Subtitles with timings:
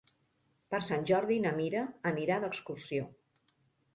[0.73, 3.05] Per Sant Jordi na Mira anirà d'excursió.